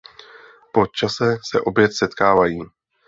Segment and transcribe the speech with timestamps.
[0.73, 2.61] Po čase se opět setkávají.